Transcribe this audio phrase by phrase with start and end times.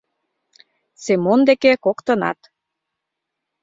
[1.03, 2.39] Семон деке коктынат